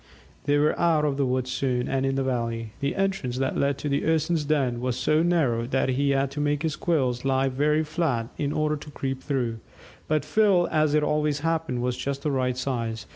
[0.45, 2.71] They were out of the wood soon and in the valley.
[2.79, 6.39] The entrance that led to the Urson's den was so narrow that he had to
[6.41, 9.59] make his quills lie very flat in order to creep through,
[10.07, 13.05] but Phil, as it always happened, was just the right size.